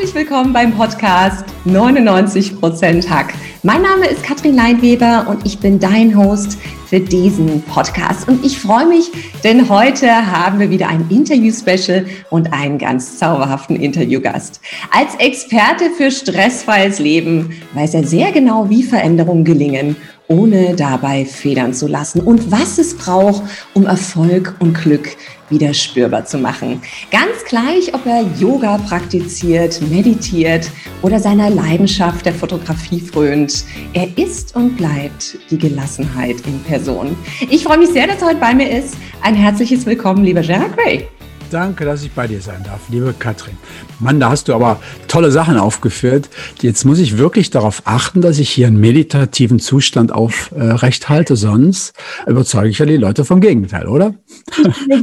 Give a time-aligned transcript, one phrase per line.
[0.00, 3.34] Herzlich willkommen beim Podcast 99% Hack.
[3.62, 6.56] Mein Name ist Katrin Leinweber und ich bin dein Host
[6.86, 8.26] für diesen Podcast.
[8.26, 9.10] Und ich freue mich,
[9.44, 14.62] denn heute haben wir wieder ein Interview-Special und einen ganz zauberhaften Interviewgast.
[14.90, 19.96] Als Experte für stressfreies Leben weiß er sehr genau, wie Veränderungen gelingen
[20.28, 23.42] ohne dabei federn zu lassen und was es braucht,
[23.74, 25.16] um Erfolg und Glück
[25.50, 26.80] wieder spürbar zu machen.
[27.10, 30.70] Ganz gleich, ob er Yoga praktiziert, meditiert
[31.02, 33.64] oder seiner Leidenschaft der Fotografie frönt.
[33.92, 37.16] Er ist und bleibt die Gelassenheit in Person.
[37.50, 38.96] Ich freue mich sehr, dass er heute bei mir ist.
[39.22, 41.08] Ein herzliches Willkommen, lieber Gerard Gray.
[41.50, 43.56] Danke, dass ich bei dir sein darf, liebe Katrin.
[43.98, 46.28] Mann, da hast du aber tolle Sachen aufgeführt.
[46.60, 51.92] Jetzt muss ich wirklich darauf achten, dass ich hier einen meditativen Zustand aufrecht halte, sonst
[52.28, 54.14] überzeuge ich ja die Leute vom Gegenteil, oder?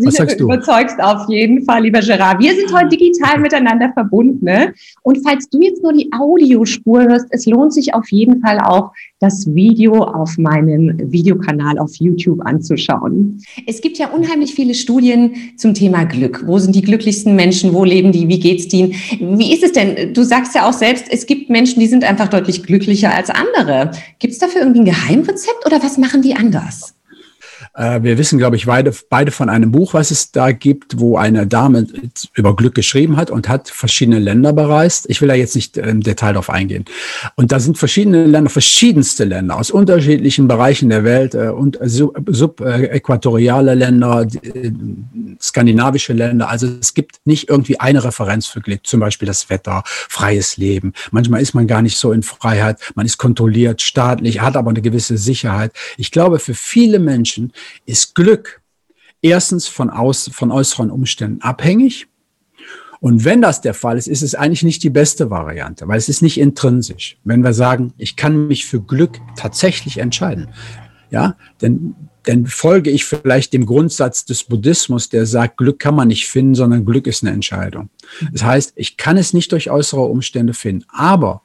[0.04, 0.46] Was sagst du?
[0.46, 2.40] überzeugst auf jeden Fall, lieber Gerard.
[2.40, 4.46] Wir sind heute digital miteinander verbunden.
[4.46, 4.74] Ne?
[5.04, 8.94] Und falls du jetzt nur die Audiospur hörst, es lohnt sich auf jeden Fall auch,
[9.20, 13.42] das Video auf meinem Videokanal auf YouTube anzuschauen.
[13.66, 16.44] Es gibt ja unheimlich viele Studien zum Thema Glück.
[16.46, 17.74] Wo sind die glücklichsten Menschen?
[17.74, 18.28] Wo leben die?
[18.28, 18.94] Wie geht's denen?
[19.20, 20.14] Wie ist es denn?
[20.14, 23.92] Du sagst ja auch selbst, es gibt Menschen, die sind einfach deutlich glücklicher als andere.
[24.20, 26.97] Gibt es dafür irgendwie ein Geheimrezept oder was machen die anders?
[27.78, 31.18] Äh, wir wissen, glaube ich, beide, beide von einem Buch, was es da gibt, wo
[31.18, 31.86] eine Dame
[32.34, 35.06] über Glück geschrieben hat und hat verschiedene Länder bereist.
[35.10, 36.86] Ich will da jetzt nicht im Detail darauf eingehen.
[37.36, 43.76] Und da sind verschiedene Länder, verschiedenste Länder aus unterschiedlichen Bereichen der Welt äh, und subäquatoriale
[43.76, 44.72] Länder, äh,
[45.40, 46.50] skandinavische Länder.
[46.50, 50.94] Also es gibt nicht irgendwie eine Referenz für Glück, zum Beispiel das Wetter, freies Leben.
[51.12, 54.82] Manchmal ist man gar nicht so in Freiheit, man ist kontrolliert, staatlich, hat aber eine
[54.82, 55.74] gewisse Sicherheit.
[55.98, 57.54] Ich glaube, für viele Menschen
[57.86, 58.62] ist Glück
[59.22, 62.08] erstens von, aus, von äußeren Umständen abhängig.
[63.00, 66.10] Und wenn das der Fall ist, ist es eigentlich nicht die beste Variante, weil es
[66.10, 67.18] ist nicht intrinsisch.
[67.24, 70.50] Wenn wir sagen, ich kann mich für Glück tatsächlich entscheiden,
[71.12, 76.10] ja, denn dann folge ich vielleicht dem Grundsatz des Buddhismus, der sagt, Glück kann man
[76.10, 77.90] nicht finden, sondern Glück ist eine Entscheidung.
[78.34, 81.44] Das heißt, ich kann es nicht durch äußere Umstände finden, aber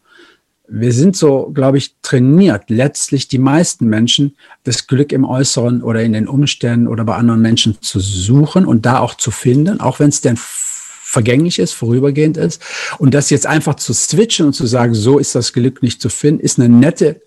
[0.74, 6.02] wir sind so, glaube ich, trainiert, letztlich die meisten Menschen, das Glück im Äußeren oder
[6.02, 10.00] in den Umständen oder bei anderen Menschen zu suchen und da auch zu finden, auch
[10.00, 12.62] wenn es denn vergänglich ist, vorübergehend ist.
[12.96, 16.08] Und das jetzt einfach zu switchen und zu sagen, so ist das Glück nicht zu
[16.08, 17.20] finden, ist eine nette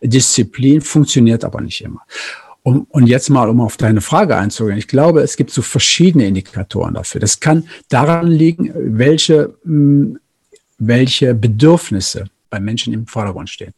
[0.00, 2.02] Disziplin, funktioniert aber nicht immer.
[2.62, 4.78] Um, und jetzt mal, um auf deine Frage einzugehen.
[4.78, 7.20] Ich glaube, es gibt so verschiedene Indikatoren dafür.
[7.20, 9.56] Das kann daran liegen, welche,
[10.78, 13.72] welche Bedürfnisse bei Menschen im Vordergrund stehen.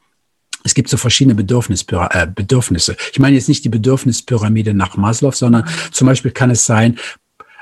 [0.64, 2.96] Es gibt so verschiedene äh, Bedürfnisse.
[3.12, 6.98] Ich meine jetzt nicht die Bedürfnispyramide nach Maslow, sondern zum Beispiel kann es sein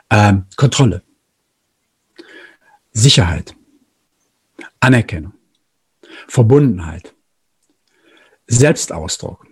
[0.09, 1.03] äh, Kontrolle,
[2.93, 3.55] Sicherheit,
[4.81, 5.35] Anerkennung,
[6.29, 7.15] Verbundenheit,
[8.47, 9.47] Selbstausdruck.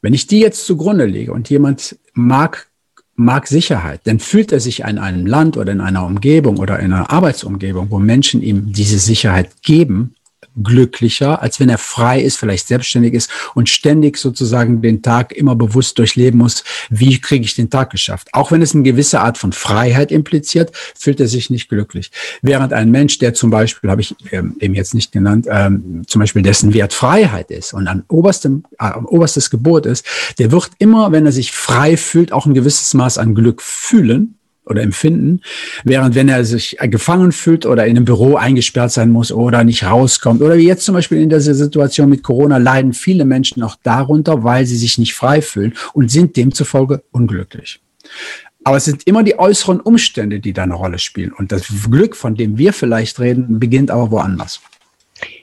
[0.00, 2.68] Wenn ich die jetzt zugrunde lege und jemand mag
[3.16, 6.92] mag Sicherheit, dann fühlt er sich in einem Land oder in einer Umgebung oder in
[6.92, 10.16] einer Arbeitsumgebung, wo Menschen ihm diese Sicherheit geben,
[10.62, 15.56] glücklicher, als wenn er frei ist, vielleicht selbstständig ist und ständig sozusagen den Tag immer
[15.56, 18.28] bewusst durchleben muss, wie kriege ich den Tag geschafft.
[18.32, 22.10] Auch wenn es eine gewisse Art von Freiheit impliziert, fühlt er sich nicht glücklich.
[22.42, 26.20] Während ein Mensch, der zum Beispiel, habe ich ähm, eben jetzt nicht genannt, ähm, zum
[26.20, 30.06] Beispiel dessen Wert Freiheit ist und an oberstem, äh, oberstes Gebot ist,
[30.38, 34.38] der wird immer, wenn er sich frei fühlt, auch ein gewisses Maß an Glück fühlen
[34.66, 35.40] oder empfinden,
[35.84, 39.84] während wenn er sich gefangen fühlt oder in einem Büro eingesperrt sein muss oder nicht
[39.84, 43.76] rauskommt oder wie jetzt zum Beispiel in dieser Situation mit Corona leiden viele Menschen auch
[43.82, 47.80] darunter, weil sie sich nicht frei fühlen und sind demzufolge unglücklich.
[48.64, 51.32] Aber es sind immer die äußeren Umstände, die da eine Rolle spielen.
[51.32, 54.60] Und das Glück, von dem wir vielleicht reden, beginnt aber woanders.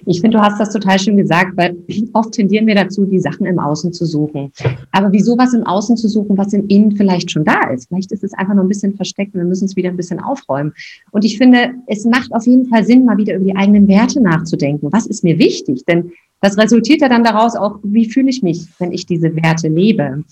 [0.05, 1.75] Ich finde, du hast das total schön gesagt, weil
[2.13, 4.51] oft tendieren wir dazu, die Sachen im Außen zu suchen.
[4.91, 7.87] Aber wieso was im Außen zu suchen, was im Innen vielleicht schon da ist?
[7.87, 10.19] Vielleicht ist es einfach nur ein bisschen versteckt und wir müssen es wieder ein bisschen
[10.19, 10.73] aufräumen.
[11.11, 14.21] Und ich finde, es macht auf jeden Fall Sinn, mal wieder über die eigenen Werte
[14.21, 14.89] nachzudenken.
[14.91, 15.85] Was ist mir wichtig?
[15.85, 19.67] Denn das resultiert ja dann daraus auch, wie fühle ich mich, wenn ich diese Werte
[19.67, 20.23] lebe?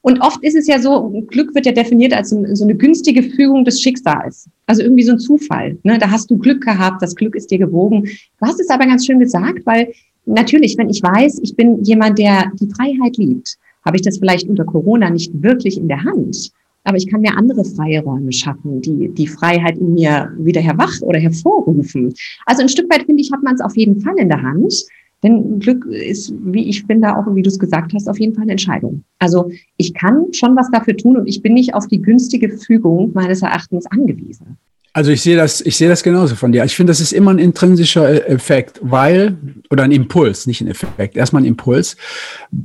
[0.00, 3.64] Und oft ist es ja so, Glück wird ja definiert als so eine günstige Fügung
[3.64, 4.48] des Schicksals.
[4.66, 5.78] Also irgendwie so ein Zufall.
[5.84, 5.98] Ne?
[5.98, 8.04] Da hast du Glück gehabt, das Glück ist dir gewogen.
[8.04, 9.92] Du hast es aber ganz schön gesagt, weil
[10.24, 14.48] natürlich, wenn ich weiß, ich bin jemand, der die Freiheit liebt, habe ich das vielleicht
[14.48, 16.50] unter Corona nicht wirklich in der Hand.
[16.82, 21.00] Aber ich kann mir andere freie Räume schaffen, die die Freiheit in mir wieder herwach
[21.00, 22.14] oder hervorrufen.
[22.44, 24.84] Also ein Stück weit, finde ich, hat man es auf jeden Fall in der Hand.
[25.22, 28.42] Denn Glück ist, wie ich finde, auch wie du es gesagt hast, auf jeden Fall
[28.42, 29.02] eine Entscheidung.
[29.18, 33.12] Also ich kann schon was dafür tun und ich bin nicht auf die günstige Fügung
[33.14, 34.58] meines Erachtens angewiesen.
[34.96, 36.64] Also ich sehe das, ich sehe das genauso von dir.
[36.64, 39.36] Ich finde, das ist immer ein intrinsischer äh, Effekt, weil,
[39.68, 41.98] oder ein Impuls, nicht ein Effekt, erstmal ein Impuls.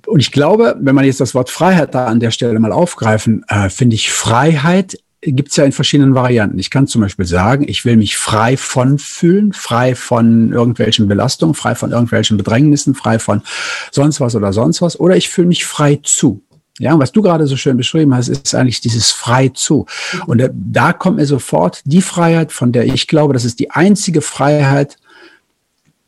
[0.07, 3.43] Und ich glaube, wenn man jetzt das Wort Freiheit da an der Stelle mal aufgreifen,
[3.49, 6.57] äh, finde ich Freiheit gibt es ja in verschiedenen Varianten.
[6.57, 11.53] Ich kann zum Beispiel sagen, ich will mich frei von fühlen, frei von irgendwelchen Belastungen,
[11.53, 13.43] frei von irgendwelchen Bedrängnissen, frei von
[13.91, 14.99] sonst was oder sonst was.
[14.99, 16.41] Oder ich fühle mich frei zu.
[16.79, 19.85] Ja, was du gerade so schön beschrieben hast, ist eigentlich dieses frei zu.
[20.25, 24.21] Und da kommt mir sofort die Freiheit, von der ich glaube, das ist die einzige
[24.21, 24.97] Freiheit,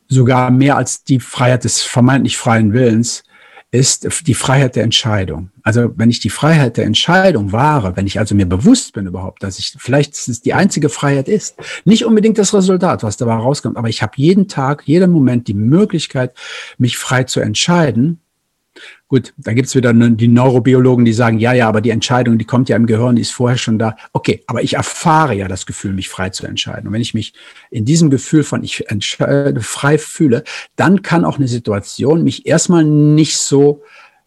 [0.08, 3.24] sogar mehr als die Freiheit des vermeintlich freien Willens,
[3.74, 5.50] ist die Freiheit der Entscheidung.
[5.64, 9.42] Also wenn ich die Freiheit der Entscheidung wahre, wenn ich also mir bewusst bin überhaupt,
[9.42, 13.76] dass ich vielleicht es die einzige Freiheit ist, nicht unbedingt das Resultat, was dabei rauskommt,
[13.76, 16.38] aber ich habe jeden Tag, jeden Moment die Möglichkeit,
[16.78, 18.20] mich frei zu entscheiden,
[19.08, 22.70] Gut, da gibt's wieder die Neurobiologen, die sagen, ja, ja, aber die Entscheidung, die kommt
[22.70, 23.96] ja im Gehirn, die ist vorher schon da.
[24.12, 26.88] Okay, aber ich erfahre ja das Gefühl, mich frei zu entscheiden.
[26.88, 27.34] Und wenn ich mich
[27.70, 30.44] in diesem Gefühl von ich entscheide, frei fühle,
[30.76, 33.84] dann kann auch eine Situation mich erstmal nicht so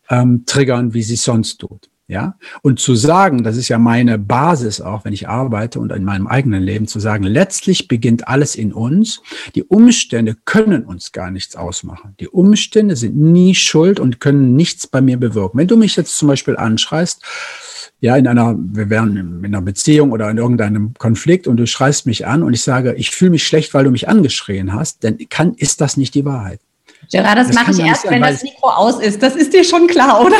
[0.08, 1.88] ähm, triggern, wie sie sonst tut.
[2.08, 6.04] Ja, und zu sagen, das ist ja meine Basis auch, wenn ich arbeite und in
[6.04, 9.22] meinem eigenen Leben zu sagen, letztlich beginnt alles in uns.
[9.56, 12.14] Die Umstände können uns gar nichts ausmachen.
[12.20, 15.58] Die Umstände sind nie schuld und können nichts bei mir bewirken.
[15.58, 17.22] Wenn du mich jetzt zum Beispiel anschreist,
[17.98, 22.06] ja, in einer, wir wären in einer Beziehung oder in irgendeinem Konflikt und du schreist
[22.06, 25.18] mich an und ich sage, ich fühle mich schlecht, weil du mich angeschrien hast, dann
[25.28, 26.60] kann, ist das nicht die Wahrheit.
[27.10, 29.22] Gerard, das, das mache ich erst, sein, wenn das Mikro aus ist.
[29.22, 30.36] Das ist dir schon klar, oder?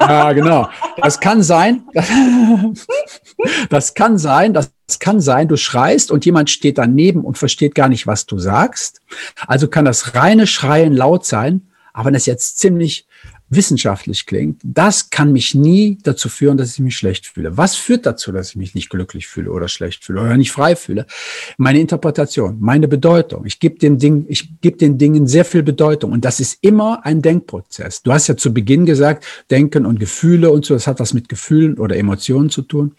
[0.00, 0.68] Ja, genau.
[0.96, 1.84] Das kann sein.
[3.70, 4.52] Das kann sein.
[4.52, 5.48] Das kann sein.
[5.48, 9.00] Du schreist und jemand steht daneben und versteht gar nicht, was du sagst.
[9.46, 11.68] Also kann das reine Schreien laut sein.
[11.92, 13.06] Aber wenn es jetzt ziemlich
[13.48, 17.56] wissenschaftlich klingt, das kann mich nie dazu führen, dass ich mich schlecht fühle.
[17.56, 20.74] Was führt dazu, dass ich mich nicht glücklich fühle oder schlecht fühle oder nicht frei
[20.74, 21.06] fühle?
[21.56, 23.46] Meine Interpretation, meine Bedeutung.
[23.46, 27.06] Ich gebe den Ding, ich gebe den Dingen sehr viel Bedeutung und das ist immer
[27.06, 28.02] ein Denkprozess.
[28.02, 31.28] Du hast ja zu Beginn gesagt, Denken und Gefühle und so, das hat was mit
[31.28, 32.96] Gefühlen oder Emotionen zu tun.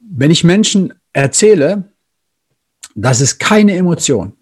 [0.00, 1.84] Wenn ich Menschen erzähle,
[2.96, 4.32] das ist keine Emotion.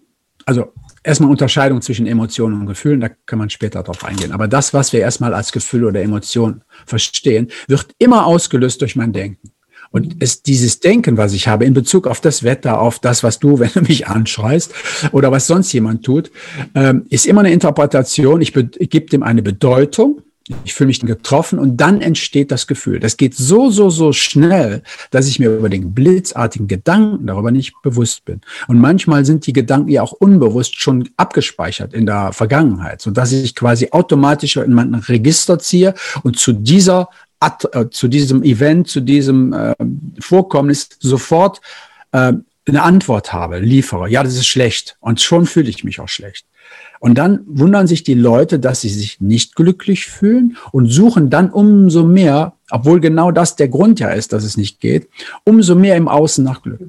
[0.45, 0.73] Also
[1.03, 4.31] erstmal Unterscheidung zwischen Emotionen und Gefühlen, da kann man später drauf eingehen.
[4.31, 9.13] Aber das, was wir erstmal als Gefühl oder Emotion verstehen, wird immer ausgelöst durch mein
[9.13, 9.51] Denken.
[9.91, 13.37] Und es, dieses Denken, was ich habe in Bezug auf das Wetter, auf das, was
[13.37, 14.73] du, wenn du mich anschreist
[15.11, 16.31] oder was sonst jemand tut,
[16.73, 18.41] ähm, ist immer eine Interpretation.
[18.41, 20.21] Ich, ich gebe dem eine Bedeutung
[20.65, 22.99] ich fühle mich getroffen und dann entsteht das Gefühl.
[22.99, 27.73] Das geht so, so, so schnell, dass ich mir über den blitzartigen Gedanken darüber nicht
[27.81, 28.41] bewusst bin.
[28.67, 33.31] Und manchmal sind die Gedanken ja auch unbewusst schon abgespeichert in der Vergangenheit, so dass
[33.31, 35.93] ich quasi automatisch in mein Register ziehe
[36.23, 37.09] und zu dieser,
[37.39, 39.75] äh, zu diesem Event, zu diesem äh,
[40.19, 41.61] Vorkommnis sofort
[42.11, 42.33] äh,
[42.65, 44.09] eine Antwort habe, liefere.
[44.09, 44.97] Ja, das ist schlecht.
[44.99, 46.45] Und schon fühle ich mich auch schlecht.
[46.99, 51.49] Und dann wundern sich die Leute, dass sie sich nicht glücklich fühlen und suchen dann
[51.49, 55.09] umso mehr, obwohl genau das der Grund ja ist, dass es nicht geht,
[55.43, 56.79] umso mehr im Außen nach Glück.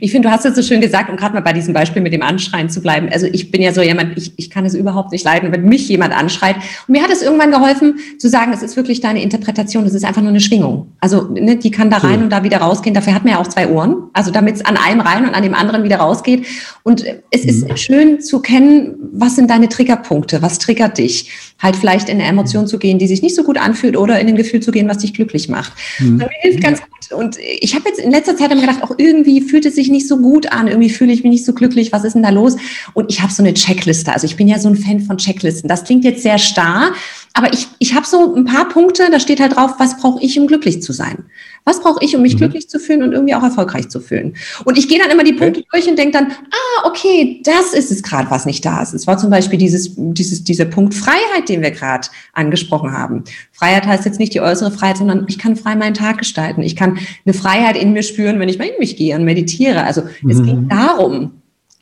[0.00, 2.12] Ich finde, du hast es so schön gesagt, um gerade mal bei diesem Beispiel mit
[2.12, 3.08] dem Anschreien zu bleiben.
[3.10, 5.88] Also ich bin ja so jemand, ich, ich kann es überhaupt nicht leiden, wenn mich
[5.88, 6.56] jemand anschreit.
[6.56, 10.04] Und mir hat es irgendwann geholfen, zu sagen, es ist wirklich deine Interpretation, es ist
[10.04, 10.92] einfach nur eine Schwingung.
[11.00, 12.94] Also ne, die kann da rein und da wieder rausgehen.
[12.94, 14.08] Dafür hat man ja auch zwei Ohren.
[14.12, 16.46] Also damit es an einem rein und an dem anderen wieder rausgeht.
[16.82, 17.76] Und es ist mhm.
[17.76, 21.30] schön zu kennen, was sind deine Triggerpunkte, was triggert dich.
[21.60, 24.28] Halt vielleicht in eine Emotion zu gehen, die sich nicht so gut anfühlt oder in
[24.28, 25.72] ein Gefühl zu gehen, was dich glücklich macht.
[25.98, 26.18] Mhm.
[26.18, 27.12] mir hilft ganz gut.
[27.12, 29.88] Und ich habe jetzt in letzter Zeit immer gedacht, auch irgendwie fühlt fühlt es sich
[29.88, 32.28] nicht so gut an, irgendwie fühle ich mich nicht so glücklich, was ist denn da
[32.28, 32.56] los?
[32.92, 34.12] Und ich habe so eine Checkliste.
[34.12, 35.68] Also ich bin ja so ein Fan von Checklisten.
[35.68, 36.92] Das klingt jetzt sehr starr,
[37.36, 40.38] aber ich, ich habe so ein paar Punkte, da steht halt drauf, was brauche ich,
[40.38, 41.24] um glücklich zu sein?
[41.64, 42.38] Was brauche ich, um mich mhm.
[42.38, 44.36] glücklich zu fühlen und irgendwie auch erfolgreich zu fühlen?
[44.64, 45.68] Und ich gehe dann immer die Punkte okay.
[45.72, 48.94] durch und denke dann, ah, okay, das ist es gerade, was nicht da ist.
[48.94, 53.24] Es war zum Beispiel dieses, dieses, dieser Punkt Freiheit, den wir gerade angesprochen haben.
[53.50, 56.62] Freiheit heißt jetzt nicht die äußere Freiheit, sondern ich kann frei meinen Tag gestalten.
[56.62, 59.82] Ich kann eine Freiheit in mir spüren, wenn ich mal in mich gehe und meditiere.
[59.82, 60.30] Also mhm.
[60.30, 61.32] es geht darum,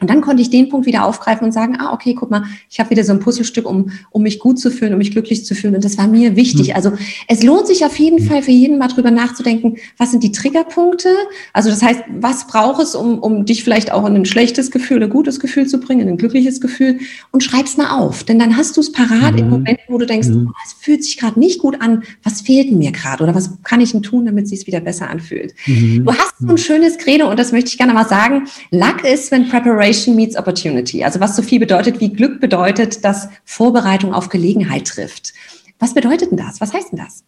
[0.02, 2.80] Und dann konnte ich den Punkt wieder aufgreifen und sagen, ah, okay, guck mal, ich
[2.80, 5.54] habe wieder so ein Puzzlestück, um, um mich gut zu fühlen, um mich glücklich zu
[5.54, 5.76] fühlen.
[5.76, 6.70] Und das war mir wichtig.
[6.70, 6.74] Mhm.
[6.74, 6.92] Also
[7.28, 8.28] es lohnt sich auf jeden mhm.
[8.28, 11.08] Fall für jeden mal drüber nachzudenken, was sind die Triggerpunkte?
[11.52, 15.04] Also das heißt, was braucht es, um, um dich vielleicht auch in ein schlechtes Gefühl,
[15.04, 16.98] ein gutes Gefühl zu bringen, in ein glückliches Gefühl?
[17.30, 18.24] Und schreib's mal auf.
[18.24, 19.38] Denn dann hast du es parat mhm.
[19.38, 20.48] im Moment, wo du denkst, mhm.
[20.50, 22.02] oh, es fühlt sich gerade nicht gut an.
[22.24, 23.22] Was fehlt mir gerade?
[23.22, 25.54] Oder was kann ich denn tun, damit es sich wieder besser anfühlt?
[25.66, 26.04] Mhm.
[26.04, 28.48] Du hast so ein schönes Credo und das möchte ich gerne mal sagen.
[28.72, 31.04] Luck ist, wenn Preparation Preparation meets Opportunity.
[31.04, 35.34] Also was so viel bedeutet, wie Glück bedeutet, dass Vorbereitung auf Gelegenheit trifft.
[35.78, 36.60] Was bedeutet denn das?
[36.60, 37.24] Was heißt denn das?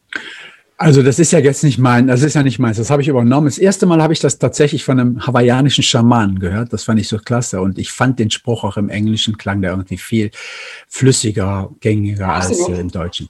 [0.77, 3.07] Also das ist ja jetzt nicht mein, das ist ja nicht meins, das habe ich
[3.07, 3.47] übernommen.
[3.47, 6.73] Das erste Mal habe ich das tatsächlich von einem hawaiianischen Schamanen gehört.
[6.73, 9.71] Das fand ich so klasse und ich fand den Spruch auch im Englischen klang der
[9.71, 10.31] irgendwie viel
[10.89, 12.71] flüssiger, gängiger Absolut.
[12.71, 13.29] als im Deutschen.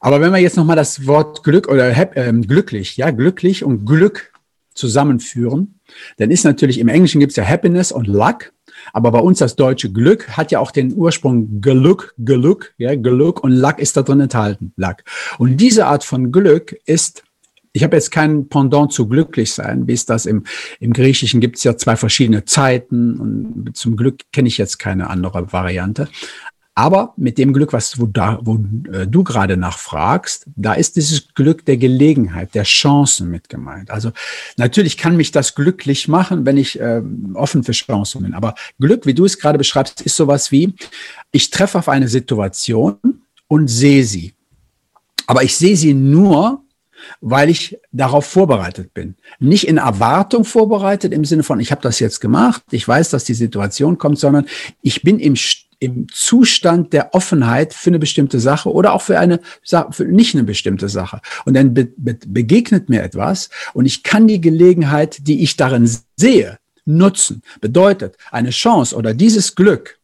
[0.00, 4.32] Aber wenn wir jetzt nochmal das Wort Glück oder äh, glücklich, ja glücklich und Glück
[4.74, 5.80] zusammenführen,
[6.18, 8.52] dann ist natürlich im Englischen gibt es ja Happiness und Luck.
[8.92, 13.42] Aber bei uns das deutsche Glück hat ja auch den Ursprung Glück, Glück, ja, Glück
[13.42, 14.96] und Luck ist da drin enthalten, Luck.
[15.38, 17.22] Und diese Art von Glück ist
[17.72, 20.44] ich habe jetzt kein Pendant zu glücklich sein, wie es das im,
[20.80, 25.10] im Griechischen gibt es ja zwei verschiedene Zeiten und zum Glück kenne ich jetzt keine
[25.10, 26.08] andere Variante.
[26.78, 28.56] Aber mit dem Glück, was wo, da, wo
[28.92, 33.90] äh, du gerade nachfragst, da ist dieses Glück der Gelegenheit, der Chancen mit gemeint.
[33.90, 34.12] Also
[34.58, 37.00] natürlich kann mich das glücklich machen, wenn ich äh,
[37.32, 38.34] offen für Chancen bin.
[38.34, 40.74] Aber Glück, wie du es gerade beschreibst, ist sowas wie,
[41.32, 42.98] ich treffe auf eine Situation
[43.48, 44.34] und sehe sie.
[45.26, 46.62] Aber ich sehe sie nur,
[47.22, 49.16] weil ich darauf vorbereitet bin.
[49.38, 53.24] Nicht in Erwartung vorbereitet im Sinne von, ich habe das jetzt gemacht, ich weiß, dass
[53.24, 54.44] die Situation kommt, sondern
[54.82, 55.36] ich bin im
[55.78, 59.40] im Zustand der Offenheit für eine bestimmte Sache oder auch für eine
[59.90, 61.20] für nicht eine bestimmte Sache.
[61.44, 65.90] Und dann be, be, begegnet mir etwas und ich kann die Gelegenheit, die ich darin
[66.16, 67.42] sehe, nutzen.
[67.60, 69.98] Bedeutet, eine Chance oder dieses Glück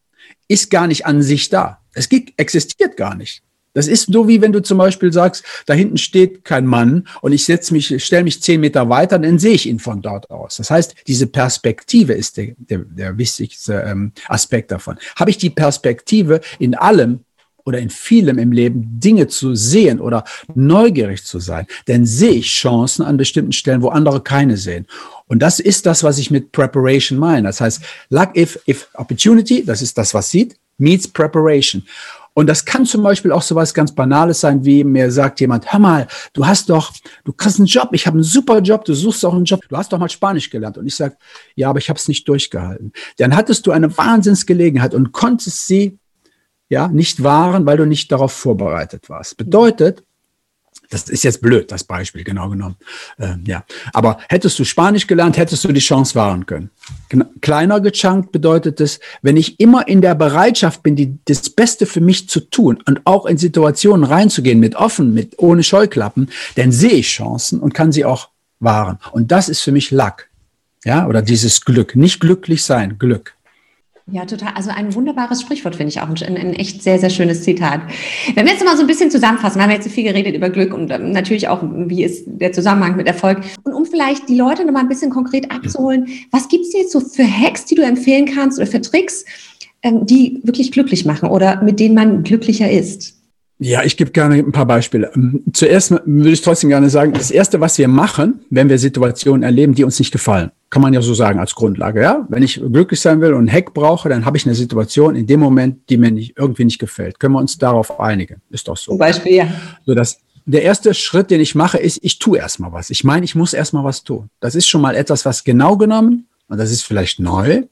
[0.47, 1.79] ist gar nicht an sich da.
[1.93, 3.41] Es existiert gar nicht.
[3.73, 7.33] Das ist so wie wenn du zum Beispiel sagst, da hinten steht kein Mann und
[7.33, 10.57] ich setze mich, stelle mich zehn Meter weiter, dann sehe ich ihn von dort aus.
[10.57, 14.97] Das heißt, diese Perspektive ist der, der, der wichtigste ähm, Aspekt davon.
[15.15, 17.21] Habe ich die Perspektive in allem
[17.65, 22.47] oder in vielem im Leben Dinge zu sehen oder neugierig zu sein, dann sehe ich
[22.47, 24.85] Chancen an bestimmten Stellen, wo andere keine sehen.
[25.27, 27.47] Und das ist das, was ich mit Preparation meine.
[27.47, 31.83] Das heißt, luck if, if opportunity, das ist das, was sieht, meets preparation.
[32.33, 35.71] Und das kann zum Beispiel auch so was ganz Banales sein, wie mir sagt jemand,
[35.71, 36.91] hör mal, du hast doch,
[37.23, 39.77] du kriegst einen Job, ich habe einen super Job, du suchst auch einen Job, du
[39.77, 40.77] hast doch mal Spanisch gelernt.
[40.77, 41.15] Und ich sage,
[41.55, 42.91] ja, aber ich habe es nicht durchgehalten.
[43.17, 45.99] Dann hattest du eine Wahnsinnsgelegenheit und konntest sie
[46.69, 49.37] ja nicht wahren, weil du nicht darauf vorbereitet warst.
[49.37, 50.03] Bedeutet,
[50.93, 52.75] das ist jetzt blöd, das Beispiel, genau genommen.
[53.19, 53.63] Ähm, ja.
[53.93, 56.69] Aber hättest du Spanisch gelernt, hättest du die Chance wahren können.
[57.41, 62.01] Kleiner gechunkt bedeutet es, wenn ich immer in der Bereitschaft bin, die, das Beste für
[62.01, 66.91] mich zu tun und auch in Situationen reinzugehen, mit offen, mit ohne Scheuklappen, dann sehe
[66.91, 68.99] ich Chancen und kann sie auch wahren.
[69.11, 70.27] Und das ist für mich Luck.
[70.85, 71.95] Ja, oder dieses Glück.
[71.95, 73.35] Nicht glücklich sein, Glück.
[74.11, 74.51] Ja, total.
[74.55, 76.09] Also ein wunderbares Sprichwort finde ich auch.
[76.09, 77.81] Ein, ein, echt sehr, sehr schönes Zitat.
[78.35, 80.49] Wenn wir jetzt mal so ein bisschen zusammenfassen, wir haben jetzt so viel geredet über
[80.49, 83.41] Glück und ähm, natürlich auch, wie ist der Zusammenhang mit Erfolg.
[83.63, 86.91] Und um vielleicht die Leute noch mal ein bisschen konkret abzuholen, was gibt es jetzt
[86.91, 89.23] so für Hacks, die du empfehlen kannst oder für Tricks,
[89.83, 93.15] ähm, die wirklich glücklich machen oder mit denen man glücklicher ist?
[93.59, 95.11] Ja, ich gebe gerne ein paar Beispiele.
[95.15, 99.43] Ähm, zuerst würde ich trotzdem gerne sagen, das Erste, was wir machen, wenn wir Situationen
[99.43, 102.01] erleben, die uns nicht gefallen, kann man ja so sagen als Grundlage.
[102.01, 105.15] Ja, wenn ich glücklich sein will und einen Hack brauche, dann habe ich eine Situation
[105.15, 107.19] in dem Moment, die mir nicht, irgendwie nicht gefällt.
[107.19, 108.41] Können wir uns darauf einigen?
[108.49, 108.93] Ist doch so.
[108.93, 109.47] Zum Beispiel, ja.
[109.85, 112.89] So, das, der erste Schritt, den ich mache, ist, ich tue erstmal was.
[112.89, 114.31] Ich meine, ich muss erstmal was tun.
[114.39, 117.65] Das ist schon mal etwas, was genau genommen, und das ist vielleicht neu,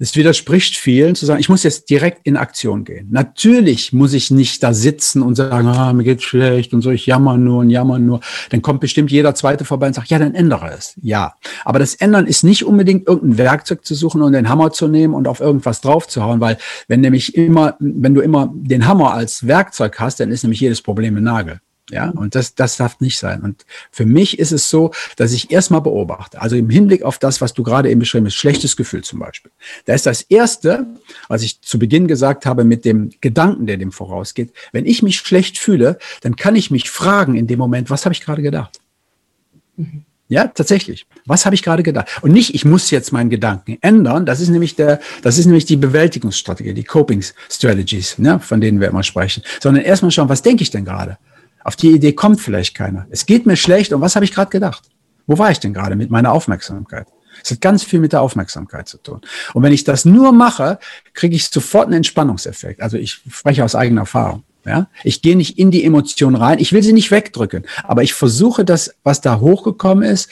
[0.00, 3.08] es widerspricht vielen zu sagen, ich muss jetzt direkt in Aktion gehen.
[3.10, 7.06] Natürlich muss ich nicht da sitzen und sagen, ah, mir geht's schlecht und so, ich
[7.06, 8.20] jammer nur und jammer nur.
[8.50, 10.94] Dann kommt bestimmt jeder Zweite vorbei und sagt, ja, dann ändere es.
[11.02, 11.34] Ja.
[11.64, 15.14] Aber das Ändern ist nicht unbedingt irgendein Werkzeug zu suchen und den Hammer zu nehmen
[15.14, 19.98] und auf irgendwas draufzuhauen, weil wenn nämlich immer, wenn du immer den Hammer als Werkzeug
[19.98, 21.60] hast, dann ist nämlich jedes Problem ein Nagel.
[21.90, 23.40] Ja, und das, das darf nicht sein.
[23.42, 27.40] Und für mich ist es so, dass ich erstmal beobachte, also im Hinblick auf das,
[27.40, 29.50] was du gerade eben beschrieben hast, schlechtes Gefühl zum Beispiel.
[29.86, 30.86] Da ist das Erste,
[31.28, 34.52] was ich zu Beginn gesagt habe mit dem Gedanken, der dem vorausgeht.
[34.72, 38.12] Wenn ich mich schlecht fühle, dann kann ich mich fragen in dem Moment, was habe
[38.12, 38.80] ich gerade gedacht?
[39.76, 40.04] Mhm.
[40.30, 41.06] Ja, tatsächlich.
[41.24, 42.08] Was habe ich gerade gedacht?
[42.20, 44.26] Und nicht, ich muss jetzt meinen Gedanken ändern.
[44.26, 48.78] Das ist nämlich der, das ist nämlich die Bewältigungsstrategie, die Coping Strategies, ne, von denen
[48.78, 49.42] wir immer sprechen.
[49.58, 51.16] Sondern erstmal schauen, was denke ich denn gerade?
[51.68, 53.06] Auf die Idee kommt vielleicht keiner.
[53.10, 54.84] Es geht mir schlecht und was habe ich gerade gedacht?
[55.26, 57.06] Wo war ich denn gerade mit meiner Aufmerksamkeit?
[57.44, 59.20] Es hat ganz viel mit der Aufmerksamkeit zu tun.
[59.52, 60.78] Und wenn ich das nur mache,
[61.12, 62.80] kriege ich sofort einen Entspannungseffekt.
[62.80, 64.44] Also ich spreche aus eigener Erfahrung.
[64.64, 64.88] Ja?
[65.04, 66.58] Ich gehe nicht in die Emotion rein.
[66.58, 67.66] Ich will sie nicht wegdrücken.
[67.84, 70.30] Aber ich versuche das, was da hochgekommen ist,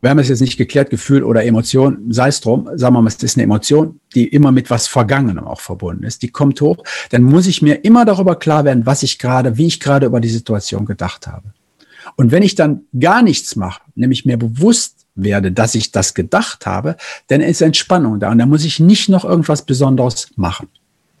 [0.00, 3.08] wir haben es jetzt nicht geklärt, Gefühl oder Emotion, sei es drum, sagen wir mal,
[3.08, 6.84] es ist eine Emotion, die immer mit was Vergangenem auch verbunden ist, die kommt hoch,
[7.10, 10.20] dann muss ich mir immer darüber klar werden, was ich gerade, wie ich gerade über
[10.20, 11.52] die Situation gedacht habe.
[12.16, 16.66] Und wenn ich dann gar nichts mache, nämlich mir bewusst werde, dass ich das gedacht
[16.66, 16.96] habe,
[17.28, 20.68] dann ist Entspannung da und dann muss ich nicht noch irgendwas Besonderes machen.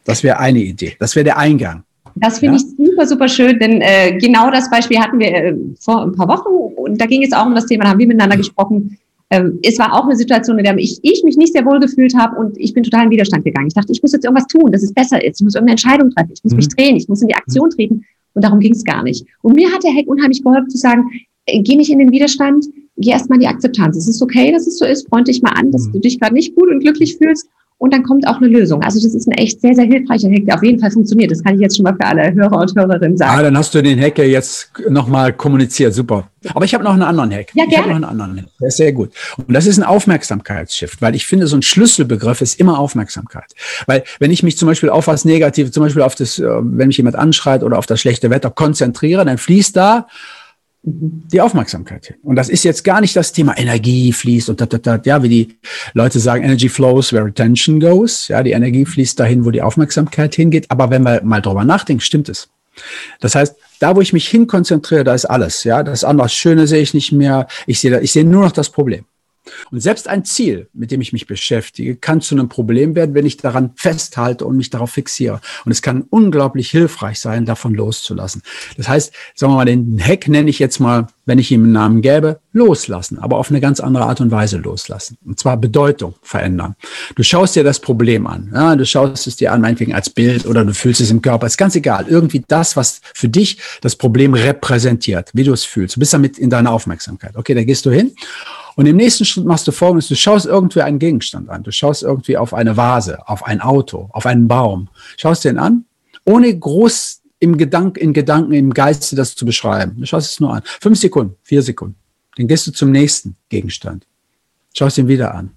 [0.04, 0.96] Das wäre eine Idee.
[0.98, 1.84] Das wäre der Eingang.
[2.16, 2.62] Das finde ja?
[2.62, 6.28] ich super, super schön, denn äh, genau das Beispiel hatten wir äh, vor ein paar
[6.28, 8.98] Wochen und da ging es auch um das Thema, da haben wir miteinander gesprochen.
[9.30, 12.14] Ähm, es war auch eine Situation, in der ich, ich mich nicht sehr wohl gefühlt
[12.14, 13.68] habe und ich bin total in Widerstand gegangen.
[13.68, 15.40] Ich dachte, ich muss jetzt irgendwas tun, dass es besser ist.
[15.40, 16.32] Ich muss irgendeine Entscheidung treffen.
[16.34, 16.56] Ich muss mhm.
[16.56, 16.96] mich drehen.
[16.96, 17.70] Ich muss in die Aktion mhm.
[17.70, 18.04] treten.
[18.34, 19.24] Und darum ging es gar nicht.
[19.40, 21.04] Und mir hat der Heck unheimlich geholfen zu sagen,
[21.46, 22.66] äh, geh nicht in den Widerstand,
[22.98, 23.96] geh erstmal in die Akzeptanz.
[23.96, 25.08] Es ist okay, dass es so ist.
[25.08, 25.92] Freund dich mal an, dass mhm.
[25.92, 27.48] du dich gerade nicht gut und glücklich fühlst
[27.82, 28.80] und dann kommt auch eine Lösung.
[28.80, 31.32] Also das ist ein echt sehr, sehr hilfreicher Hack, der auf jeden Fall funktioniert.
[31.32, 33.32] Das kann ich jetzt schon mal für alle Hörer und Hörerinnen sagen.
[33.36, 35.92] Ah, dann hast du den Hacker jetzt nochmal kommuniziert.
[35.92, 36.28] Super.
[36.54, 37.48] Aber ich habe noch einen anderen Hack.
[37.54, 37.72] Ja, gerne.
[37.72, 38.44] Ich habe noch einen anderen Hack.
[38.60, 39.10] Der ist sehr gut.
[39.36, 43.52] Und das ist ein Aufmerksamkeitsshift, weil ich finde, so ein Schlüsselbegriff ist immer Aufmerksamkeit.
[43.86, 46.86] Weil wenn ich mich zum Beispiel auf was Negatives, zum Beispiel auf das, äh, wenn
[46.86, 50.06] mich jemand anschreit oder auf das schlechte Wetter konzentriere, dann fließt da
[50.84, 52.16] die Aufmerksamkeit hin.
[52.22, 55.22] Und das ist jetzt gar nicht das Thema Energie fließt und da, da, da, ja,
[55.22, 55.58] wie die
[55.94, 58.28] Leute sagen, Energy flows where attention goes.
[58.28, 60.70] Ja, die Energie fließt dahin, wo die Aufmerksamkeit hingeht.
[60.70, 62.48] Aber wenn wir mal drüber nachdenken, stimmt es.
[63.20, 65.62] Das heißt, da, wo ich mich hin konzentriere, da ist alles.
[65.62, 67.46] Ja, das andere Schöne sehe ich nicht mehr.
[67.66, 69.04] Ich sehe, ich sehe nur noch das Problem.
[69.70, 73.26] Und selbst ein Ziel, mit dem ich mich beschäftige, kann zu einem Problem werden, wenn
[73.26, 75.40] ich daran festhalte und mich darauf fixiere.
[75.64, 78.42] Und es kann unglaublich hilfreich sein, davon loszulassen.
[78.76, 81.72] Das heißt, sagen wir mal, den Hack nenne ich jetzt mal, wenn ich ihm einen
[81.72, 85.16] Namen gäbe, loslassen, aber auf eine ganz andere Art und Weise loslassen.
[85.24, 86.74] Und zwar Bedeutung verändern.
[87.14, 88.50] Du schaust dir das Problem an.
[88.52, 91.46] Ja, du schaust es dir an, meinetwegen als Bild oder du fühlst es im Körper.
[91.46, 92.06] Ist ganz egal.
[92.08, 95.96] Irgendwie das, was für dich das Problem repräsentiert, wie du es fühlst.
[95.96, 97.36] Du bist damit in deiner Aufmerksamkeit.
[97.36, 98.12] Okay, da gehst du hin
[98.76, 102.02] und im nächsten Schritt machst du folgendes, du schaust irgendwie einen Gegenstand an, du schaust
[102.02, 105.84] irgendwie auf eine Vase, auf ein Auto, auf einen Baum, schaust den an,
[106.24, 109.96] ohne groß im Gedanken, in Gedanken, im Geiste das zu beschreiben.
[109.98, 110.62] Du schaust es nur an.
[110.64, 111.96] Fünf Sekunden, vier Sekunden.
[112.36, 114.06] Dann gehst du zum nächsten Gegenstand.
[114.72, 115.50] Schaust ihn wieder an.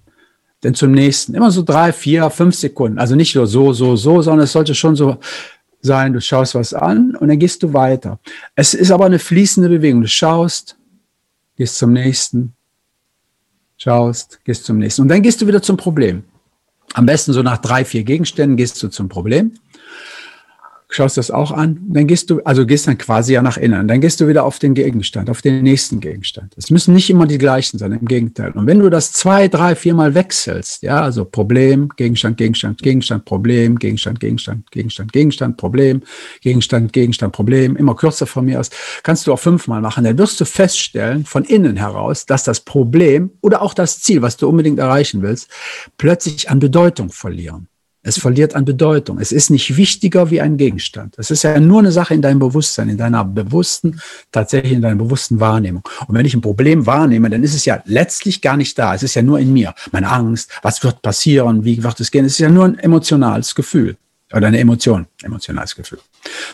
[0.62, 1.34] Dann zum nächsten.
[1.34, 2.98] Immer so drei, vier, fünf Sekunden.
[2.98, 5.18] Also nicht nur so, so, so, sondern es sollte schon so
[5.80, 6.12] sein.
[6.12, 8.18] Du schaust was an und dann gehst du weiter.
[8.56, 10.02] Es ist aber eine fließende Bewegung.
[10.02, 10.76] Du schaust,
[11.56, 12.55] gehst zum nächsten,
[13.76, 15.02] schaust, gehst zum nächsten.
[15.02, 16.24] Und dann gehst du wieder zum Problem.
[16.94, 19.52] Am besten so nach drei, vier Gegenständen gehst du zum Problem
[20.96, 24.00] schaust das auch an, dann gehst du, also gehst dann quasi ja nach innen, dann
[24.00, 26.54] gehst du wieder auf den Gegenstand, auf den nächsten Gegenstand.
[26.56, 28.52] Es müssen nicht immer die gleichen sein, im Gegenteil.
[28.52, 33.78] Und wenn du das zwei, drei, viermal wechselst, ja, also Problem, Gegenstand, Gegenstand, Gegenstand, Problem,
[33.78, 36.02] Gegenstand, Gegenstand, Gegenstand, Gegenstand, Problem,
[36.40, 38.70] Gegenstand, Gegenstand, Problem, immer kürzer von mir aus,
[39.02, 43.30] kannst du auch fünfmal machen, dann wirst du feststellen, von innen heraus, dass das Problem
[43.42, 45.50] oder auch das Ziel, was du unbedingt erreichen willst,
[45.98, 47.68] plötzlich an Bedeutung verlieren.
[48.06, 49.18] Es verliert an Bedeutung.
[49.18, 51.14] Es ist nicht wichtiger wie ein Gegenstand.
[51.18, 54.94] Es ist ja nur eine Sache in deinem Bewusstsein, in deiner bewussten, tatsächlich in deiner
[54.94, 55.82] bewussten Wahrnehmung.
[56.06, 58.94] Und wenn ich ein Problem wahrnehme, dann ist es ja letztlich gar nicht da.
[58.94, 59.74] Es ist ja nur in mir.
[59.90, 62.24] Meine Angst, was wird passieren, wie wird es gehen?
[62.24, 63.96] Es ist ja nur ein emotionales Gefühl
[64.32, 65.98] oder eine Emotion, emotionales Gefühl.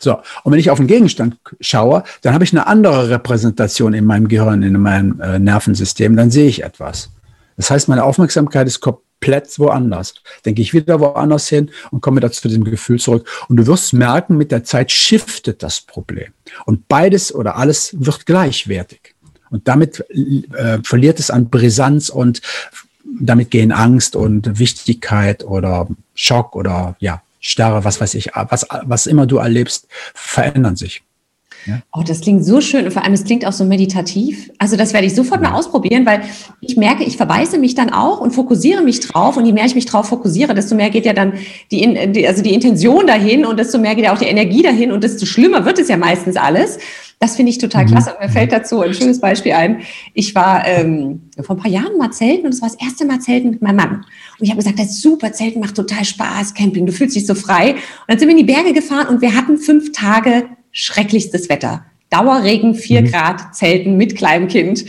[0.00, 4.06] So, und wenn ich auf einen Gegenstand schaue, dann habe ich eine andere Repräsentation in
[4.06, 7.10] meinem Gehirn, in meinem äh, Nervensystem, dann sehe ich etwas.
[7.58, 8.80] Das heißt, meine Aufmerksamkeit ist
[9.22, 10.14] komplett woanders.
[10.44, 13.28] Denke ich wieder woanders hin und komme wieder zu dem Gefühl zurück.
[13.48, 16.32] Und du wirst merken, mit der Zeit shiftet das Problem.
[16.66, 19.14] Und beides oder alles wird gleichwertig.
[19.50, 22.42] Und damit äh, verliert es an Brisanz und
[23.04, 29.06] damit gehen Angst und Wichtigkeit oder Schock oder ja, Starre, was weiß ich, was, was
[29.06, 31.02] immer du erlebst, verändern sich.
[31.66, 31.80] Ja.
[31.92, 34.50] Oh, das klingt so schön und vor allem, es klingt auch so meditativ.
[34.58, 35.50] Also das werde ich sofort ja.
[35.50, 36.22] mal ausprobieren, weil
[36.60, 39.74] ich merke, ich verbeiße mich dann auch und fokussiere mich drauf und je mehr ich
[39.74, 41.34] mich drauf fokussiere, desto mehr geht ja dann
[41.70, 45.04] die, also die Intention dahin und desto mehr geht ja auch die Energie dahin und
[45.04, 46.78] desto schlimmer wird es ja meistens alles.
[47.22, 47.90] Das finde ich total mhm.
[47.90, 48.14] klasse.
[48.14, 49.82] Und mir fällt dazu ein schönes Beispiel ein.
[50.12, 53.20] Ich war ähm, vor ein paar Jahren mal zelten und es war das erste Mal
[53.20, 53.94] zelten mit meinem Mann.
[53.94, 54.04] Und
[54.40, 57.36] ich habe gesagt, das ist super, Zelten macht total Spaß, Camping, du fühlst dich so
[57.36, 57.74] frei.
[57.74, 61.84] Und dann sind wir in die Berge gefahren und wir hatten fünf Tage schrecklichstes Wetter.
[62.10, 63.10] Dauerregen, vier mhm.
[63.10, 64.84] Grad, Zelten mit kleinem Kind.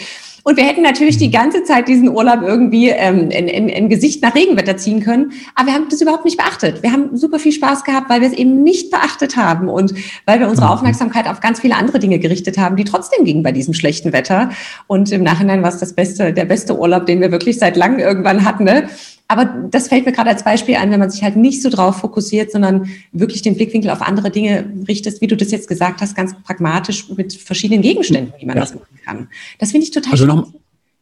[0.46, 4.22] Und wir hätten natürlich die ganze Zeit diesen Urlaub irgendwie ähm, in, in, in Gesicht
[4.22, 5.32] nach Regenwetter ziehen können.
[5.56, 6.84] Aber wir haben das überhaupt nicht beachtet.
[6.84, 9.94] Wir haben super viel Spaß gehabt, weil wir es eben nicht beachtet haben und
[10.26, 10.74] weil wir unsere mhm.
[10.74, 14.50] Aufmerksamkeit auf ganz viele andere Dinge gerichtet haben, die trotzdem gingen bei diesem schlechten Wetter.
[14.88, 18.00] Und im Nachhinein war es das beste, der beste Urlaub, den wir wirklich seit langem
[18.00, 18.66] irgendwann hatten.
[18.66, 18.90] Ne?
[19.34, 21.98] Aber das fällt mir gerade als Beispiel ein, wenn man sich halt nicht so drauf
[21.98, 26.16] fokussiert, sondern wirklich den Blickwinkel auf andere Dinge richtest, wie du das jetzt gesagt hast,
[26.16, 28.62] ganz pragmatisch mit verschiedenen Gegenständen, wie man ja.
[28.62, 29.28] das machen kann.
[29.58, 30.54] Das finde ich total also noch,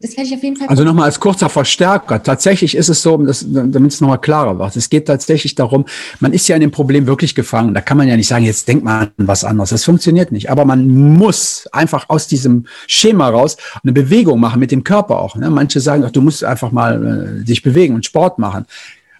[0.02, 0.66] das werde ich auf jeden Fall.
[0.66, 2.20] Also nochmal als kurzer Verstärker.
[2.20, 4.74] Tatsächlich ist es so, damit es nochmal klarer wird.
[4.74, 5.84] Es geht tatsächlich darum,
[6.18, 7.72] man ist ja in dem Problem wirklich gefangen.
[7.72, 9.70] Da kann man ja nicht sagen, jetzt denkt man an was anderes.
[9.70, 10.50] Das funktioniert nicht.
[10.50, 15.36] Aber man muss einfach aus diesem Schema raus eine Bewegung machen mit dem Körper auch.
[15.36, 15.50] Ne?
[15.50, 18.66] Manche sagen, ach, du musst einfach mal äh, dich bewegen und Sport machen.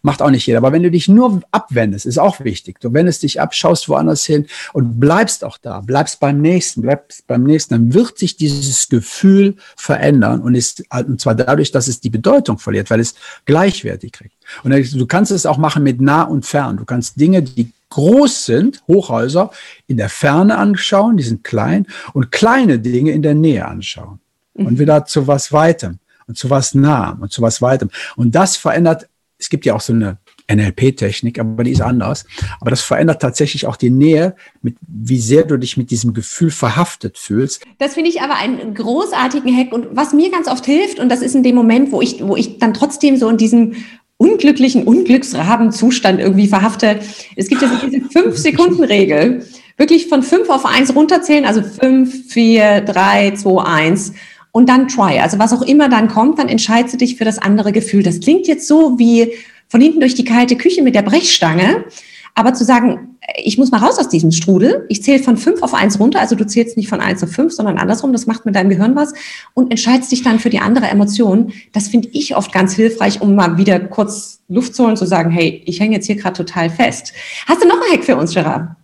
[0.03, 0.59] Macht auch nicht jeder.
[0.59, 2.81] Aber wenn du dich nur abwendest, ist auch wichtig.
[2.81, 7.27] Du wendest dich ab, schaust woanders hin und bleibst auch da, bleibst beim nächsten, bleibst
[7.29, 12.01] beim nächsten, dann wird sich dieses Gefühl verändern und ist, und zwar dadurch, dass es
[12.01, 14.35] die Bedeutung verliert, weil es gleichwertig kriegt.
[14.65, 16.77] Und du kannst es auch machen mit nah und fern.
[16.79, 19.51] Du kannst Dinge, die groß sind, Hochhäuser,
[19.87, 24.19] in der Ferne anschauen, die sind klein, und kleine Dinge in der Nähe anschauen.
[24.55, 24.79] Und mhm.
[24.79, 27.91] wieder zu was Weitem und zu was Nahem und zu was Weitem.
[28.17, 29.09] Und das verändert
[29.43, 30.19] es gibt ja auch so eine
[30.51, 32.25] NLP-Technik, aber die ist anders.
[32.61, 36.51] Aber das verändert tatsächlich auch die Nähe, mit wie sehr du dich mit diesem Gefühl
[36.51, 37.65] verhaftet fühlst.
[37.79, 41.23] Das finde ich aber einen großartigen Hack und was mir ganz oft hilft, und das
[41.23, 43.75] ist in dem Moment, wo ich, wo ich dann trotzdem so in diesem
[44.17, 47.01] unglücklichen Unglücksrabenzustand irgendwie verhafte.
[47.35, 49.45] Es gibt ja diese Fünf-Sekunden-Regel.
[49.77, 54.13] Wirklich von fünf auf eins runterzählen, also fünf, vier, drei, zwei, eins
[54.53, 55.19] und dann try.
[55.19, 58.03] Also was auch immer dann kommt, dann entscheidest du dich für das andere Gefühl.
[58.03, 59.33] Das klingt jetzt so wie
[59.69, 61.85] von hinten durch die kalte Küche mit der Brechstange.
[62.35, 65.75] Aber zu sagen, ich muss mal raus aus diesem Strudel, ich zähle von fünf auf
[65.75, 68.55] eins runter, also du zählst nicht von eins auf fünf, sondern andersrum, das macht mit
[68.55, 69.13] deinem Gehirn was
[69.53, 71.53] und entscheidest dich dann für die andere Emotion.
[71.73, 75.31] Das finde ich oft ganz hilfreich, um mal wieder kurz Luft zu holen, zu sagen,
[75.31, 77.13] hey, ich hänge jetzt hier gerade total fest.
[77.47, 78.77] Hast du noch einen Hack für uns, Gerard?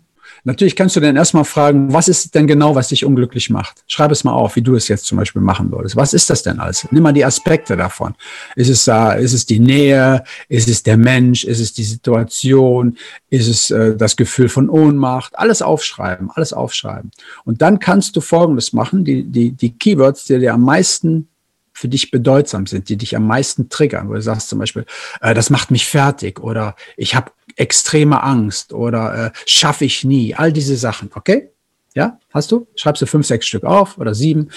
[0.49, 3.85] Natürlich kannst du dann erstmal fragen, was ist denn genau, was dich unglücklich macht?
[3.87, 5.95] Schreib es mal auf, wie du es jetzt zum Beispiel machen würdest.
[5.95, 6.89] Was ist das denn alles?
[6.91, 8.15] Nimm mal die Aspekte davon.
[8.57, 10.25] Ist es, äh, ist es die Nähe?
[10.49, 11.45] Ist es der Mensch?
[11.45, 12.97] Ist es die Situation?
[13.29, 15.39] Ist es äh, das Gefühl von Ohnmacht?
[15.39, 17.11] Alles aufschreiben, alles aufschreiben.
[17.45, 21.29] Und dann kannst du Folgendes machen, die, die, die Keywords, die dir am meisten
[21.75, 24.87] für dich bedeutsam sind, die dich am meisten triggern, wo du sagst zum Beispiel,
[25.21, 30.35] äh, das macht mich fertig oder ich habe extreme Angst oder äh, schaffe ich nie,
[30.35, 31.51] all diese Sachen, okay?
[31.95, 32.67] Ja, hast du?
[32.77, 34.51] Schreibst du fünf, sechs Stück auf oder sieben.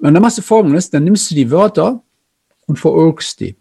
[0.00, 2.02] Und dann machst du folgendes, dann nimmst du die Wörter
[2.66, 3.56] und verurkst die.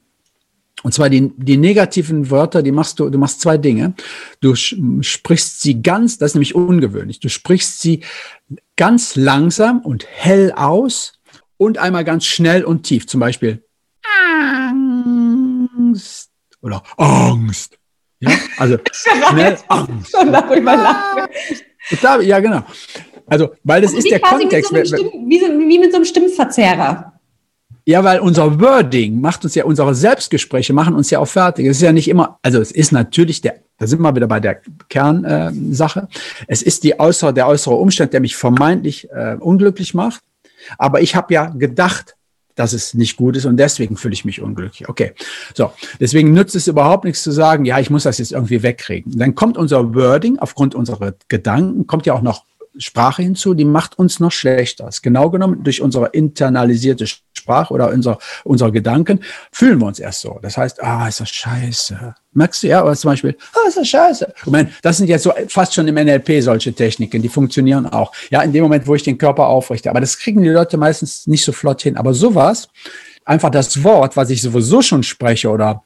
[0.84, 3.96] Und zwar die, die negativen Wörter, die machst du, du machst zwei Dinge.
[4.40, 8.04] Du sprichst sie ganz, das ist nämlich ungewöhnlich, du sprichst sie
[8.78, 11.20] ganz langsam und hell aus
[11.58, 13.08] und einmal ganz schnell und tief.
[13.08, 13.62] Zum Beispiel
[14.70, 17.79] Angst oder Angst.
[18.20, 20.12] Ja, also schnell Angst.
[20.12, 21.30] Schon darüber lachen.
[22.22, 22.64] Ja, genau.
[23.26, 24.72] Also, weil das also ist der Kontext.
[24.72, 27.14] Mit so wie, so, wie mit so einem Stimmverzerrer.
[27.86, 31.66] Ja, weil unser Wording macht uns ja, unsere Selbstgespräche machen uns ja auch fertig.
[31.66, 34.40] Es ist ja nicht immer, also es ist natürlich der, da sind wir wieder bei
[34.40, 36.02] der Kernsache.
[36.02, 40.22] Äh, es ist die äußere, der äußere Umstand, der mich vermeintlich äh, unglücklich macht.
[40.78, 42.16] Aber ich habe ja gedacht,
[42.60, 44.90] dass es nicht gut ist und deswegen fühle ich mich unglücklich.
[44.90, 45.14] Okay,
[45.56, 49.18] so, deswegen nützt es überhaupt nichts zu sagen, ja, ich muss das jetzt irgendwie wegkriegen.
[49.18, 52.44] Dann kommt unser Wording aufgrund unserer Gedanken, kommt ja auch noch
[52.80, 54.90] Sprache hinzu, die macht uns noch schlechter.
[55.02, 59.20] Genau genommen durch unsere internalisierte Sprache oder unser, unsere Gedanken
[59.52, 60.40] fühlen wir uns erst so.
[60.42, 62.16] Das heißt, ah, ist das scheiße.
[62.34, 64.34] Merkst du ja, oder zum Beispiel, ah, ist das scheiße.
[64.46, 68.12] Ich meine, das sind jetzt so fast schon im NLP solche Techniken, die funktionieren auch.
[68.30, 69.90] Ja, in dem Moment, wo ich den Körper aufrichte.
[69.90, 71.98] Aber das kriegen die Leute meistens nicht so flott hin.
[71.98, 72.70] Aber sowas,
[73.26, 75.84] einfach das Wort, was ich sowieso schon spreche oder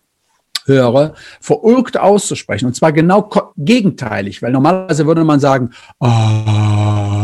[0.66, 2.66] höre, verurkt auszusprechen.
[2.66, 7.24] Und zwar genau gegenteilig, weil normalerweise würde man sagen, Angst,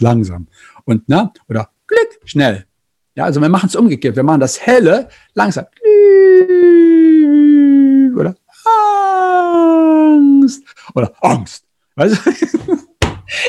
[0.00, 0.46] langsam.
[0.84, 2.66] Und, ne, oder Klick, schnell.
[3.16, 4.14] Ja, also wir machen es umgekehrt.
[4.14, 5.66] Wir machen das Helle langsam.
[8.16, 8.36] Oder
[10.04, 10.62] Angst.
[10.94, 11.64] Oder Angst.
[11.96, 12.78] Weißt du?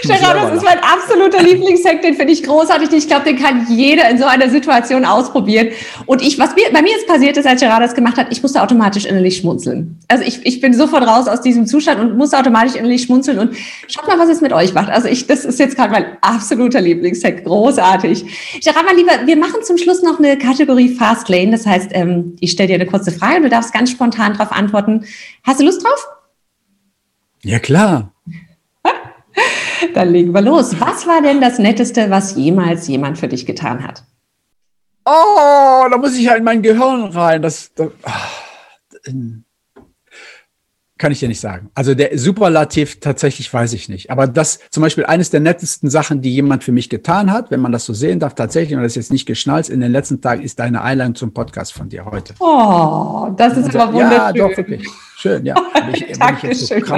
[0.03, 2.89] Stefan, das ist mein absoluter Lieblingshack, den finde ich großartig.
[2.91, 5.69] Ich glaube, den kann jeder in so einer Situation ausprobieren.
[6.07, 8.41] Und ich, was mir, bei mir jetzt passiert ist, als Gerard das gemacht hat, ich
[8.41, 9.99] musste automatisch innerlich schmunzeln.
[10.07, 13.37] Also ich, ich bin sofort raus aus diesem Zustand und musste automatisch innerlich schmunzeln.
[13.37, 13.55] Und
[13.87, 14.89] schaut mal, was es mit euch macht.
[14.89, 17.43] Also ich, das ist jetzt gerade mein absoluter Lieblingshack.
[17.43, 18.25] Großartig.
[18.63, 21.51] Gerard, mein Lieber, wir machen zum Schluss noch eine Kategorie Fast Lane.
[21.51, 24.51] Das heißt, ähm, ich stelle dir eine kurze Frage und du darfst ganz spontan darauf
[24.51, 25.05] antworten.
[25.43, 26.07] Hast du Lust drauf?
[27.43, 28.10] Ja, klar.
[29.93, 30.79] Dann legen wir los.
[30.79, 34.03] Was war denn das Netteste, was jemals jemand für dich getan hat?
[35.05, 37.41] Oh, da muss ich ja in mein Gehirn rein.
[37.41, 38.29] Das, das ach,
[41.01, 41.71] kann ich dir nicht sagen.
[41.73, 44.11] Also der Superlativ tatsächlich weiß ich nicht.
[44.11, 47.59] Aber das zum Beispiel eines der nettesten Sachen, die jemand für mich getan hat, wenn
[47.59, 50.21] man das so sehen darf, tatsächlich, und das ist jetzt nicht geschnallt, in den letzten
[50.21, 52.35] Tagen ist deine Einladung zum Podcast von dir heute.
[52.39, 54.11] Oh, das ist aber wunderschön.
[54.11, 54.87] Ja, doch, wirklich.
[55.17, 55.55] Schön, ja.
[55.91, 56.95] Ich, Dankeschön, so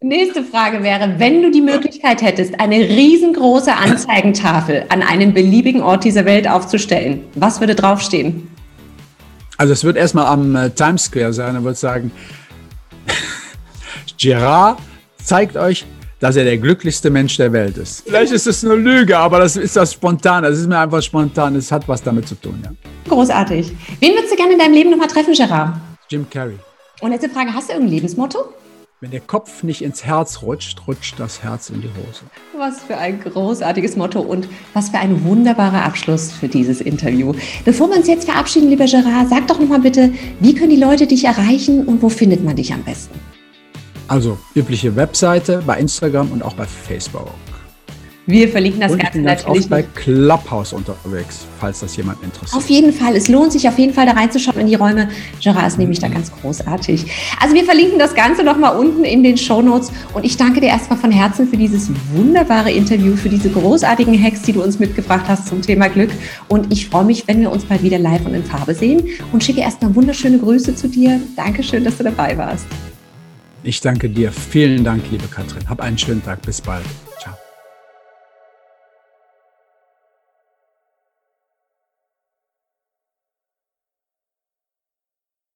[0.00, 6.04] Nächste Frage wäre, wenn du die Möglichkeit hättest, eine riesengroße Anzeigentafel an einem beliebigen Ort
[6.04, 8.48] dieser Welt aufzustellen, was würde draufstehen?
[9.56, 12.12] Also es wird erstmal am äh, Times Square sein, er wird sagen,
[14.22, 14.78] Gerard
[15.20, 15.84] zeigt euch,
[16.20, 18.04] dass er der glücklichste Mensch der Welt ist.
[18.06, 20.44] Vielleicht ist es eine Lüge, aber das ist das spontan.
[20.44, 21.56] Das ist mir einfach spontan.
[21.56, 22.70] Es hat was damit zu tun, ja.
[23.08, 23.72] Großartig.
[23.98, 25.74] Wen würdest du gerne in deinem Leben nochmal treffen, Gerard?
[26.08, 26.56] Jim Carrey.
[27.00, 28.44] Und letzte Frage, hast du irgendein Lebensmotto?
[29.00, 32.22] Wenn der Kopf nicht ins Herz rutscht, rutscht das Herz in die Hose.
[32.56, 37.32] Was für ein großartiges Motto und was für ein wunderbarer Abschluss für dieses Interview.
[37.64, 41.08] Bevor wir uns jetzt verabschieden, lieber Gerard, sag doch nochmal bitte, wie können die Leute
[41.08, 43.18] dich erreichen und wo findet man dich am besten?
[44.12, 47.30] Also übliche Webseite bei Instagram und auch bei Facebook.
[48.26, 49.64] Wir verlinken das und Ganze ich bin natürlich.
[49.64, 52.54] Auch bei Clubhouse unterwegs, falls das jemand interessiert.
[52.54, 53.16] Auf jeden Fall.
[53.16, 55.08] Es lohnt sich auf jeden Fall da reinzuschauen in die Räume.
[55.42, 57.06] Gerard ist nämlich da ganz großartig.
[57.40, 59.90] Also wir verlinken das Ganze nochmal unten in den Show Notes.
[60.12, 64.42] Und ich danke dir erstmal von Herzen für dieses wunderbare Interview, für diese großartigen Hacks,
[64.42, 66.10] die du uns mitgebracht hast zum Thema Glück.
[66.48, 69.08] Und ich freue mich, wenn wir uns bald wieder live und in Farbe sehen.
[69.32, 71.18] Und schicke erstmal wunderschöne Grüße zu dir.
[71.34, 72.66] Dankeschön, dass du dabei warst.
[73.64, 74.32] Ich danke dir.
[74.32, 75.68] Vielen Dank, liebe Katrin.
[75.68, 76.42] Hab einen schönen Tag.
[76.42, 76.84] Bis bald.